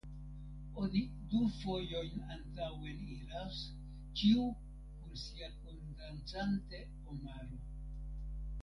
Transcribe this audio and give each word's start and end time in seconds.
Oni 0.83 1.01
du 1.33 1.41
fojojn 1.57 2.23
antaŭen 2.37 3.03
iras, 3.17 3.61
ĉiu 4.23 4.49
kun 5.05 5.23
sia 5.27 5.53
kundancanta 5.61 6.85
omaro. 7.15 7.63